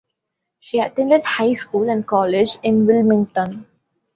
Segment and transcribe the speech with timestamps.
[0.59, 3.67] She attended high school and college in Wilmington.